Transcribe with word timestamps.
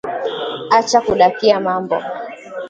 Acha 0.71 0.99
kudakia 1.05 1.59
mambo 1.59 1.97